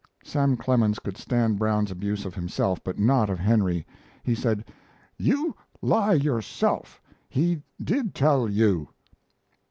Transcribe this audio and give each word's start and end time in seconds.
Sam 0.23 0.57
Clemens 0.57 0.97
could 0.97 1.15
stand 1.15 1.59
Brown's 1.59 1.91
abuse 1.91 2.25
of 2.25 2.33
himself, 2.33 2.83
but 2.83 2.97
not 2.97 3.29
of 3.29 3.37
Henry. 3.37 3.85
He 4.23 4.33
said: 4.33 4.65
"You 5.15 5.53
lie 5.79 6.13
yourself. 6.13 6.99
He 7.29 7.61
did 7.79 8.15
tell 8.15 8.49
you." 8.49 8.89